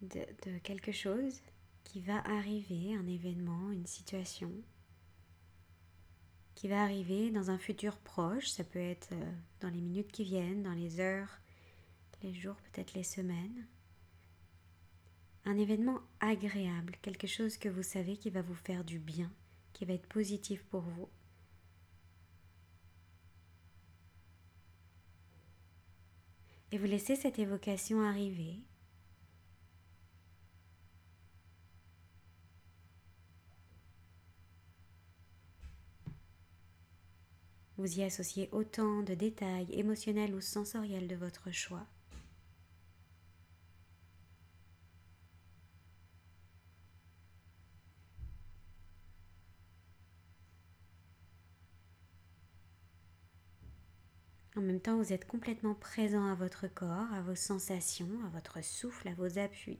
de, 0.00 0.58
quelque 0.62 0.92
chose 0.92 1.42
qui 1.84 2.00
va 2.00 2.26
arriver, 2.26 2.94
un 2.94 3.06
événement, 3.06 3.70
une 3.70 3.84
situation 3.84 4.50
qui 6.54 6.68
va 6.68 6.82
arriver 6.82 7.30
dans 7.30 7.50
un 7.50 7.58
futur 7.58 7.98
proche, 7.98 8.48
ça 8.48 8.64
peut 8.64 8.78
être 8.78 9.12
euh, 9.12 9.32
dans 9.60 9.68
les 9.68 9.82
minutes 9.82 10.10
qui 10.10 10.24
viennent, 10.24 10.62
dans 10.62 10.72
les 10.72 11.00
heures, 11.00 11.38
les 12.22 12.32
jours, 12.32 12.56
peut-être 12.72 12.94
les 12.94 13.04
semaines. 13.04 13.66
un 15.44 15.58
événement 15.58 16.00
agréable, 16.20 16.96
quelque 17.02 17.26
chose 17.26 17.58
que 17.58 17.68
vous 17.68 17.82
savez 17.82 18.16
qui 18.16 18.30
va 18.30 18.40
vous 18.40 18.54
faire 18.54 18.84
du 18.84 18.98
bien, 18.98 19.30
qui 19.74 19.84
va 19.84 19.92
être 19.92 20.08
positif 20.08 20.64
pour 20.64 20.80
vous. 20.80 21.10
Et 26.70 26.78
vous 26.78 26.86
laissez 26.86 27.16
cette 27.16 27.38
évocation 27.38 28.02
arriver. 28.02 28.56
Vous 37.78 38.00
y 38.00 38.02
associez 38.02 38.48
autant 38.52 39.02
de 39.02 39.14
détails 39.14 39.68
émotionnels 39.72 40.34
ou 40.34 40.40
sensoriels 40.40 41.06
de 41.06 41.14
votre 41.14 41.52
choix. 41.52 41.86
En 54.58 54.60
même 54.60 54.80
temps, 54.80 54.96
vous 54.96 55.12
êtes 55.12 55.24
complètement 55.24 55.76
présent 55.76 56.26
à 56.26 56.34
votre 56.34 56.66
corps, 56.66 57.12
à 57.14 57.22
vos 57.22 57.36
sensations, 57.36 58.10
à 58.26 58.28
votre 58.30 58.60
souffle, 58.60 59.06
à 59.06 59.14
vos 59.14 59.38
appuis. 59.38 59.78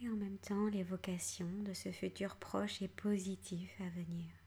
Et 0.00 0.08
en 0.08 0.16
même 0.16 0.38
temps, 0.38 0.68
l'évocation 0.68 1.50
de 1.64 1.74
ce 1.74 1.92
futur 1.92 2.36
proche 2.36 2.80
et 2.80 2.88
positif 2.88 3.70
à 3.78 3.90
venir. 3.90 4.45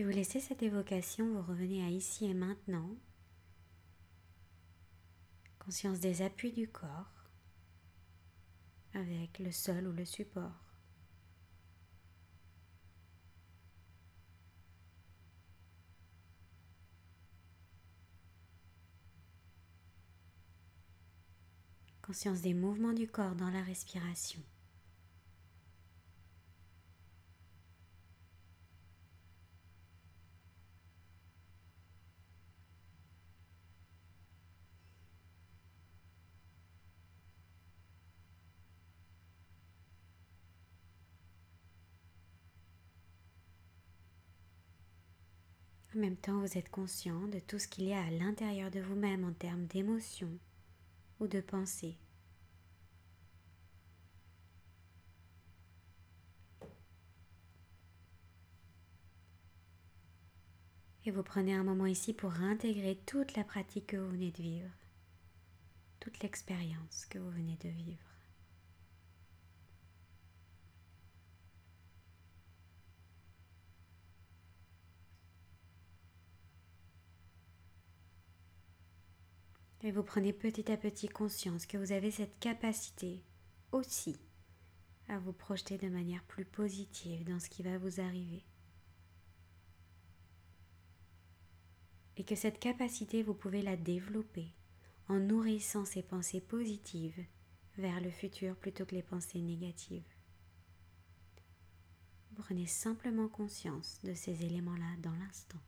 Puis 0.00 0.06
vous 0.06 0.16
laissez 0.16 0.40
cette 0.40 0.62
évocation, 0.62 1.30
vous 1.30 1.42
revenez 1.42 1.84
à 1.84 1.90
ici 1.90 2.24
et 2.24 2.32
maintenant. 2.32 2.88
Conscience 5.58 6.00
des 6.00 6.22
appuis 6.22 6.52
du 6.52 6.66
corps 6.68 7.28
avec 8.94 9.38
le 9.40 9.52
sol 9.52 9.86
ou 9.86 9.92
le 9.92 10.06
support. 10.06 10.64
Conscience 22.00 22.40
des 22.40 22.54
mouvements 22.54 22.94
du 22.94 23.06
corps 23.06 23.34
dans 23.34 23.50
la 23.50 23.60
respiration. 23.60 24.40
Même 46.00 46.16
temps, 46.16 46.40
vous 46.40 46.58
êtes 46.58 46.70
conscient 46.70 47.28
de 47.28 47.38
tout 47.38 47.58
ce 47.58 47.68
qu'il 47.68 47.84
y 47.84 47.92
a 47.92 48.02
à 48.02 48.10
l'intérieur 48.10 48.70
de 48.70 48.80
vous-même 48.80 49.24
en 49.24 49.32
termes 49.32 49.66
d'émotions 49.66 50.38
ou 51.20 51.26
de 51.26 51.40
pensées. 51.40 51.96
Et 61.06 61.10
vous 61.10 61.22
prenez 61.22 61.54
un 61.54 61.64
moment 61.64 61.86
ici 61.86 62.12
pour 62.12 62.32
intégrer 62.34 62.98
toute 63.06 63.36
la 63.36 63.44
pratique 63.44 63.88
que 63.88 63.96
vous 63.96 64.10
venez 64.10 64.30
de 64.32 64.42
vivre, 64.42 64.70
toute 65.98 66.22
l'expérience 66.22 67.06
que 67.06 67.18
vous 67.18 67.30
venez 67.30 67.56
de 67.62 67.68
vivre. 67.68 68.09
Et 79.90 79.92
vous 79.92 80.04
prenez 80.04 80.32
petit 80.32 80.70
à 80.70 80.76
petit 80.76 81.08
conscience 81.08 81.66
que 81.66 81.76
vous 81.76 81.90
avez 81.90 82.12
cette 82.12 82.38
capacité 82.38 83.24
aussi 83.72 84.20
à 85.08 85.18
vous 85.18 85.32
projeter 85.32 85.78
de 85.78 85.88
manière 85.88 86.22
plus 86.22 86.44
positive 86.44 87.24
dans 87.24 87.40
ce 87.40 87.48
qui 87.48 87.64
va 87.64 87.76
vous 87.76 88.00
arriver. 88.00 88.44
Et 92.16 92.22
que 92.22 92.36
cette 92.36 92.60
capacité, 92.60 93.24
vous 93.24 93.34
pouvez 93.34 93.62
la 93.62 93.76
développer 93.76 94.54
en 95.08 95.18
nourrissant 95.18 95.84
ces 95.84 96.04
pensées 96.04 96.40
positives 96.40 97.24
vers 97.76 98.00
le 98.00 98.10
futur 98.10 98.54
plutôt 98.54 98.86
que 98.86 98.94
les 98.94 99.02
pensées 99.02 99.40
négatives. 99.40 100.06
Vous 102.30 102.44
prenez 102.44 102.68
simplement 102.68 103.26
conscience 103.26 103.98
de 104.04 104.14
ces 104.14 104.44
éléments-là 104.44 104.98
dans 105.02 105.16
l'instant. 105.16 105.59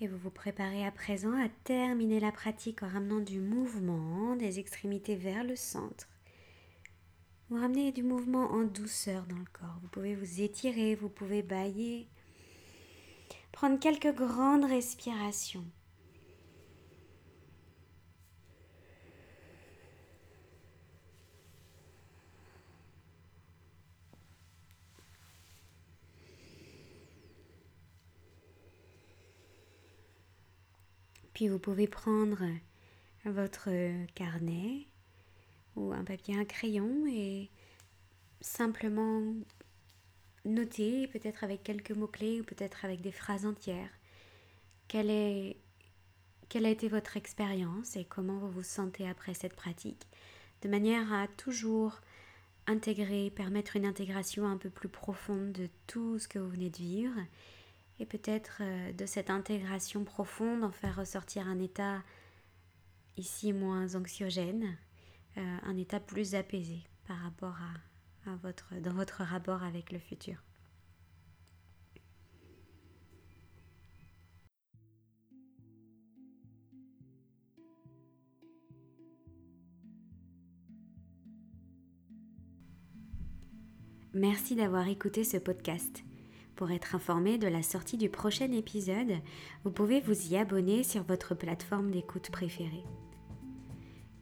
Et 0.00 0.06
vous 0.06 0.18
vous 0.18 0.30
préparez 0.30 0.86
à 0.86 0.92
présent 0.92 1.32
à 1.32 1.48
terminer 1.64 2.20
la 2.20 2.30
pratique 2.30 2.82
en 2.82 2.88
ramenant 2.88 3.20
du 3.20 3.40
mouvement 3.40 4.36
des 4.36 4.60
extrémités 4.60 5.16
vers 5.16 5.42
le 5.42 5.56
centre. 5.56 6.08
Vous 7.50 7.56
ramenez 7.60 7.90
du 7.92 8.02
mouvement 8.02 8.50
en 8.50 8.62
douceur 8.62 9.26
dans 9.26 9.38
le 9.38 9.44
corps. 9.52 9.78
Vous 9.82 9.88
pouvez 9.88 10.14
vous 10.14 10.42
étirer, 10.42 10.94
vous 10.94 11.08
pouvez 11.08 11.42
bailler. 11.42 12.06
Prendre 13.52 13.80
quelques 13.80 14.14
grandes 14.14 14.66
respirations. 14.66 15.64
Puis 31.38 31.46
vous 31.46 31.60
pouvez 31.60 31.86
prendre 31.86 32.42
votre 33.24 33.70
carnet 34.16 34.88
ou 35.76 35.92
un 35.92 36.02
papier, 36.02 36.36
un 36.36 36.44
crayon 36.44 37.06
et 37.06 37.48
simplement 38.40 39.22
noter, 40.44 41.06
peut-être 41.06 41.44
avec 41.44 41.62
quelques 41.62 41.92
mots-clés 41.92 42.40
ou 42.40 42.42
peut-être 42.42 42.84
avec 42.84 43.02
des 43.02 43.12
phrases 43.12 43.46
entières, 43.46 43.92
quelle, 44.88 45.10
est, 45.10 45.58
quelle 46.48 46.66
a 46.66 46.70
été 46.70 46.88
votre 46.88 47.16
expérience 47.16 47.94
et 47.94 48.04
comment 48.04 48.38
vous 48.38 48.50
vous 48.50 48.64
sentez 48.64 49.08
après 49.08 49.34
cette 49.34 49.54
pratique, 49.54 50.08
de 50.62 50.68
manière 50.68 51.12
à 51.12 51.28
toujours 51.28 52.00
intégrer, 52.66 53.30
permettre 53.30 53.76
une 53.76 53.86
intégration 53.86 54.48
un 54.48 54.56
peu 54.56 54.70
plus 54.70 54.88
profonde 54.88 55.52
de 55.52 55.68
tout 55.86 56.18
ce 56.18 56.26
que 56.26 56.40
vous 56.40 56.50
venez 56.50 56.70
de 56.70 56.78
vivre 56.78 57.14
et 57.98 58.06
peut-être 58.06 58.58
euh, 58.60 58.92
de 58.92 59.06
cette 59.06 59.30
intégration 59.30 60.04
profonde 60.04 60.64
en 60.64 60.70
faire 60.70 60.96
ressortir 60.96 61.46
un 61.46 61.58
état 61.58 62.02
ici 63.16 63.52
moins 63.52 63.94
anxiogène, 63.94 64.76
euh, 65.36 65.56
un 65.62 65.76
état 65.76 66.00
plus 66.00 66.34
apaisé 66.34 66.78
par 67.06 67.18
rapport 67.18 67.56
à, 67.56 68.30
dans 68.80 68.94
votre 68.94 69.22
rapport 69.22 69.62
avec 69.62 69.92
le 69.92 69.98
futur. 69.98 70.42
Merci 84.14 84.56
d'avoir 84.56 84.88
écouté 84.88 85.22
ce 85.22 85.36
podcast. 85.36 86.02
Pour 86.58 86.72
être 86.72 86.96
informé 86.96 87.38
de 87.38 87.46
la 87.46 87.62
sortie 87.62 87.96
du 87.96 88.08
prochain 88.08 88.50
épisode, 88.50 89.12
vous 89.62 89.70
pouvez 89.70 90.00
vous 90.00 90.32
y 90.32 90.36
abonner 90.36 90.82
sur 90.82 91.04
votre 91.04 91.36
plateforme 91.36 91.92
d'écoute 91.92 92.30
préférée. 92.32 92.82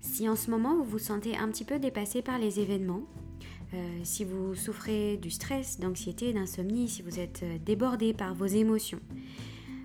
Si 0.00 0.28
en 0.28 0.36
ce 0.36 0.50
moment 0.50 0.76
vous 0.76 0.84
vous 0.84 0.98
sentez 0.98 1.34
un 1.34 1.48
petit 1.48 1.64
peu 1.64 1.78
dépassé 1.78 2.20
par 2.20 2.38
les 2.38 2.60
événements, 2.60 3.04
euh, 3.72 4.00
si 4.02 4.24
vous 4.24 4.54
souffrez 4.54 5.16
du 5.16 5.30
stress, 5.30 5.80
d'anxiété, 5.80 6.34
d'insomnie, 6.34 6.90
si 6.90 7.00
vous 7.00 7.18
êtes 7.18 7.42
euh, 7.42 7.56
débordé 7.64 8.12
par 8.12 8.34
vos 8.34 8.44
émotions, 8.44 9.00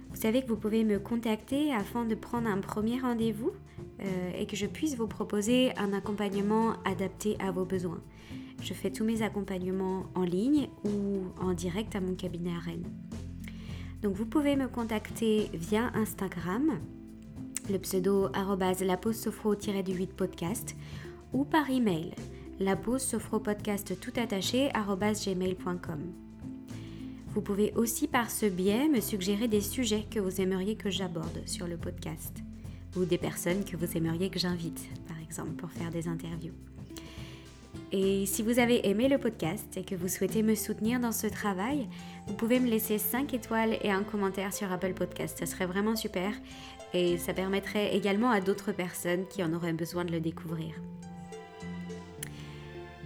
vous 0.10 0.20
savez 0.20 0.42
que 0.42 0.48
vous 0.48 0.58
pouvez 0.58 0.84
me 0.84 1.00
contacter 1.00 1.74
afin 1.74 2.04
de 2.04 2.16
prendre 2.16 2.50
un 2.50 2.60
premier 2.60 3.00
rendez-vous 3.00 3.54
euh, 4.02 4.32
et 4.38 4.46
que 4.46 4.58
je 4.58 4.66
puisse 4.66 4.98
vous 4.98 5.08
proposer 5.08 5.72
un 5.78 5.94
accompagnement 5.94 6.74
adapté 6.84 7.38
à 7.40 7.52
vos 7.52 7.64
besoins. 7.64 8.02
Je 8.62 8.74
fais 8.76 8.92
tous 8.92 9.04
mes 9.04 9.24
accompagnements 9.24 10.06
en 10.14 10.22
ligne 10.22 10.70
ou 10.86 11.24
en 11.42 11.54
direct 11.54 11.96
à 11.96 12.00
mon 12.02 12.14
cabinet 12.14 12.52
à 12.56 12.60
Rennes. 12.60 12.90
Donc 14.04 14.14
vous 14.14 14.26
pouvez 14.26 14.56
me 14.56 14.68
contacter 14.68 15.50
via 15.54 15.92
Instagram, 15.96 16.80
le 17.70 17.78
pseudo 17.80 18.30
la 18.82 18.98
pause 18.98 19.16
sophro-du-8 19.16 20.08
podcast 20.08 20.76
ou 21.34 21.44
par 21.44 21.70
email 21.70 22.12
la 22.60 22.76
pause 22.76 23.02
sophro-podcast 23.02 24.00
tout 24.00 24.14
attaché 24.16 24.70
gmail.com. 24.70 26.00
Vous 27.30 27.42
pouvez 27.42 27.74
aussi 27.76 28.08
par 28.08 28.30
ce 28.30 28.46
biais 28.46 28.88
me 28.90 29.00
suggérer 29.00 29.48
des 29.48 29.62
sujets 29.62 30.06
que 30.12 30.20
vous 30.20 30.42
aimeriez 30.42 30.76
que 30.76 30.92
j'aborde 30.92 31.42
sur 31.48 31.66
le 31.66 31.78
podcast 31.78 32.44
ou 32.96 33.06
des 33.06 33.18
personnes 33.18 33.64
que 33.64 33.78
vous 33.78 33.98
aimeriez 33.98 34.30
que 34.30 34.38
j'invite, 34.38 34.90
par 35.08 35.18
exemple, 35.20 35.54
pour 35.54 35.72
faire 35.72 35.90
des 35.90 36.08
interviews. 36.08 36.54
Et 37.94 38.26
si 38.26 38.42
vous 38.42 38.60
avez 38.60 38.88
aimé 38.88 39.10
le 39.10 39.18
podcast 39.18 39.76
et 39.76 39.84
que 39.84 39.96
vous 39.96 40.08
souhaitez 40.08 40.44
me 40.44 40.56
soutenir 40.56 41.00
dans 41.02 41.12
ce 41.12 41.28
travail, 41.28 41.90
vous 42.28 42.36
pouvez 42.36 42.60
me 42.62 42.70
laisser 42.70 42.98
5 42.98 43.34
étoiles 43.34 43.78
et 43.82 43.92
un 43.92 44.04
commentaire 44.04 44.54
sur 44.54 44.72
Apple 44.72 44.94
Podcast. 44.94 45.38
Ce 45.40 45.46
serait 45.46 45.66
vraiment 45.66 45.98
super 45.98 46.32
et 46.94 47.18
ça 47.18 47.34
permettrait 47.34 47.94
également 47.94 48.32
à 48.32 48.40
d'autres 48.40 48.72
personnes 48.72 49.28
qui 49.28 49.44
en 49.44 49.52
auraient 49.54 49.74
besoin 49.74 50.06
de 50.06 50.12
le 50.12 50.22
découvrir. 50.22 50.74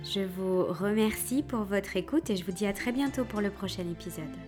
Je 0.04 0.22
vous 0.22 0.66
remercie 0.66 1.42
pour 1.42 1.64
votre 1.64 1.98
écoute 1.98 2.30
et 2.30 2.36
je 2.36 2.46
vous 2.46 2.52
dis 2.52 2.68
à 2.68 2.74
très 2.74 2.92
bientôt 2.92 3.26
pour 3.26 3.42
le 3.42 3.50
prochain 3.50 3.90
épisode. 3.90 4.45